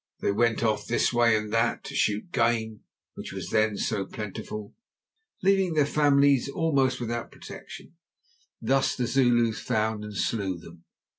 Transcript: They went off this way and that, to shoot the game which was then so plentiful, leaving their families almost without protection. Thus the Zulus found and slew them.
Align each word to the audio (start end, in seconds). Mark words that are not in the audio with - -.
They 0.19 0.31
went 0.31 0.63
off 0.63 0.87
this 0.87 1.13
way 1.13 1.37
and 1.37 1.53
that, 1.53 1.83
to 1.83 1.93
shoot 1.95 2.23
the 2.31 2.39
game 2.39 2.79
which 3.13 3.31
was 3.31 3.51
then 3.51 3.77
so 3.77 4.03
plentiful, 4.03 4.73
leaving 5.43 5.75
their 5.75 5.85
families 5.85 6.49
almost 6.49 6.99
without 6.99 7.31
protection. 7.31 7.93
Thus 8.59 8.95
the 8.95 9.05
Zulus 9.05 9.59
found 9.59 10.03
and 10.03 10.17
slew 10.17 10.57
them. 10.57 10.85